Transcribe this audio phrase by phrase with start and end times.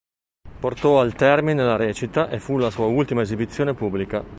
[0.59, 4.25] Portò al termine la recita e fu la sua ultima esibizione pubblica.